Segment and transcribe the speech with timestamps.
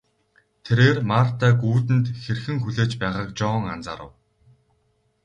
[0.65, 4.11] Тэрээр Мартаг үүдэнд хэрхэн хүлээж байгааг Жон анзаарав.